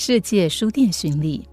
[0.00, 1.44] 世界书店巡礼。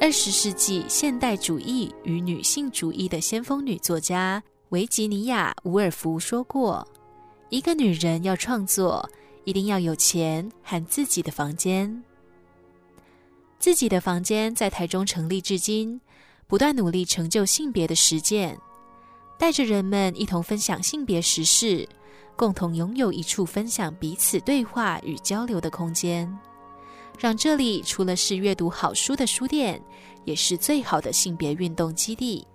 [0.00, 6.86] 二十世纪现代主义与女性主义的先锋女作家维吉尼亚·伍尔夫说过
[7.50, 9.10] ：“一个女人要创作，
[9.42, 12.00] 一定要有钱和自己的房间。
[13.58, 16.00] 自己的房间在台中成立至今，
[16.52, 18.60] 不断努力成就性别的实践，
[19.38, 21.88] 带着人们一同分享性别时事，
[22.36, 26.30] 共同拥有一处分享彼此对话与交流的空间。”
[27.18, 29.82] 让这里除了是阅读好书的书店，
[30.26, 32.46] 也是最好的性别运动基地。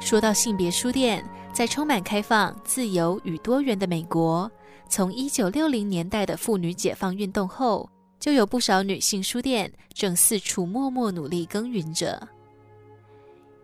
[0.00, 4.50] 说到性别书店，在充满开放、自由与多元的美国，
[4.92, 7.88] 从一九六零年代的妇女解放运动后，
[8.20, 12.28] 就有不少女性书店正四处默默努力耕耘着。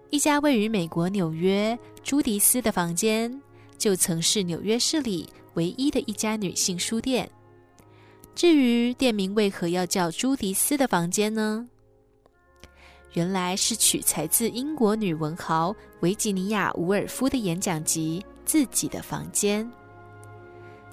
[0.08, 3.30] 一家位于美国纽约朱迪斯的房间，
[3.76, 7.30] 就曾是纽约市里唯一的一家女性书店。
[8.34, 11.68] 至于店名为何要叫朱迪斯的房间呢？
[13.12, 19.62] 原来是取材自英国女文豪维吉尼亚·伍尔夫的演讲集《自己的房间》。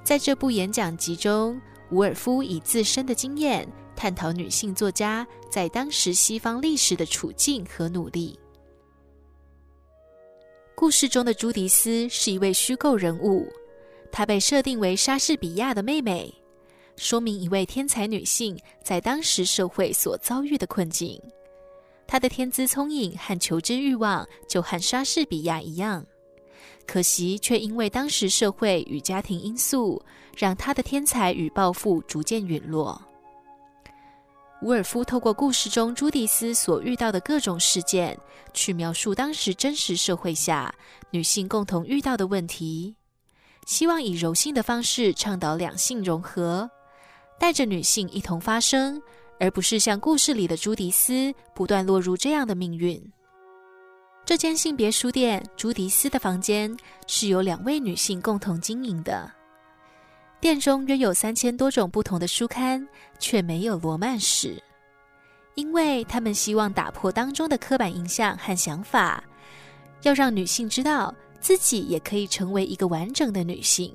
[0.06, 8.38] 在这部演讲集中，伍尔夫以自身的经验探讨女性作家在当时西方历史的处境和努力。
[10.76, 13.52] 故事中的朱迪斯是一位虚构人物，
[14.12, 16.32] 她被设定为莎士比亚的妹妹，
[16.94, 21.20] 说明一位天才女性在当时社会所遭遇的困境。
[22.06, 26.06] 她的天资聪颖和求知欲望就和莎士比亚一样，
[26.86, 30.00] 可惜却因为当时社会与家庭因素，
[30.36, 33.00] 让她的天才与抱负逐渐陨落。
[34.62, 38.18] 伍尔夫透过故事中朱迪斯所遇到的各种事件，
[38.54, 40.74] 去描述当时真实社会下
[41.10, 42.94] 女性共同遇到的问题，
[43.66, 46.68] 希望以柔性的方式倡导两性融合，
[47.38, 49.00] 带着女性一同发声，
[49.38, 53.12] 而不是像故事里的朱迪斯不断落入这样的命运。
[54.26, 56.76] 这间性别书店朱迪斯的房间
[57.06, 59.30] 是由两位女性共同经营的。
[60.40, 62.84] 店中约有三千多种不同的书刊，
[63.20, 64.60] 却没有罗曼史，
[65.54, 69.22] 因为他们希望打破当中的刻板印象和想法，
[70.02, 73.94] 要让女性知道自己也可以成为一个完整的女性。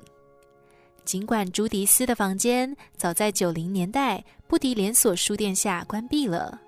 [1.04, 6.58] 尽管朱迪斯的房间早在九零年代不敌连锁书店下关闭了，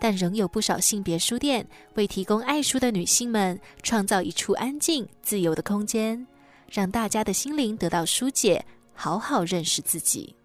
[0.00, 6.26] 但仍有不少性别书店为提供爱书的女性们创造一处安静、自由的空间，
[6.68, 8.64] 让大家的心灵得到疏解。
[8.92, 10.36] 好好认识自己。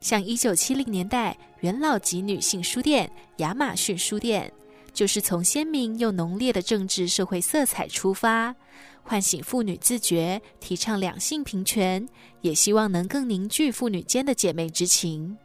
[0.00, 4.50] 像一九七零年代元老级女性书店亚马逊书店，
[4.94, 8.54] 就是从鲜明又浓烈的政治社会色彩出发，
[9.02, 12.08] 唤醒妇女自觉，提倡两性平权，
[12.40, 15.36] 也希望能更凝聚妇女间的姐妹之情。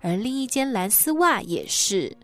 [0.00, 2.16] 而另一间蓝丝袜也是，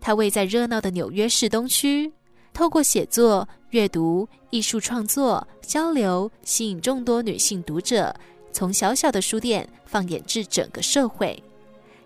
[0.00, 2.12] 它位在热闹的纽约市东区。
[2.52, 8.14] 透过写作、阅读、艺术创作、交流，吸引众多女性读者，
[8.50, 11.42] 从小小的书店放眼至整个社会，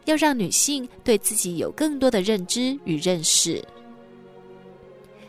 [0.06, 3.64] 要让女性对自己有更多的认知与认识。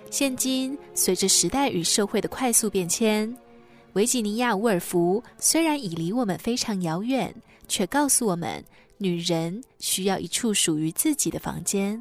[0.10, 3.32] 现今，随着时代与社会的快速变迁，
[3.94, 7.32] 维吉尼亚·伍尔夫虽然已离我们非常遥远，
[7.68, 8.64] 却告诉我们：
[9.02, 12.00] 女人需要一处属于自己的房间。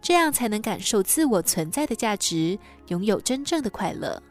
[0.00, 4.22] 这样才能感受自我存在的价值，拥有真正的快乐。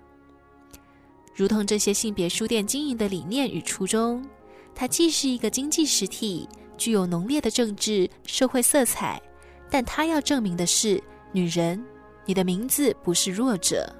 [1.35, 4.25] 如同这些性别书店经营的理念与初衷，
[4.73, 9.21] 它既是一个经济实体，具有浓烈的政治社会色彩，
[9.69, 10.99] 但它要证明的是：
[11.31, 11.83] 女人，
[12.25, 13.95] 你的名字不是弱者。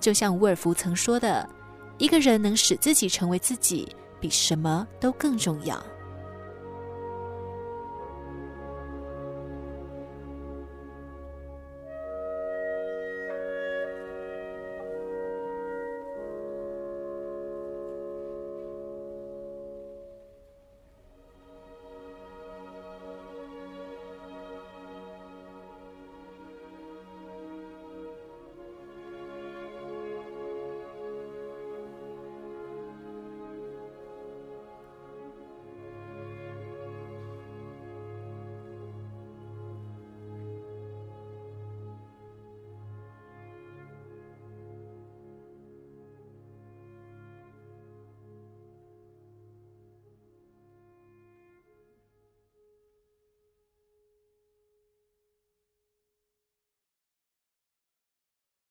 [0.00, 1.46] 就像伍尔夫曾说的
[1.98, 3.86] ：“一个人能使自己成为自己，
[4.18, 5.84] 比什么都更重要。”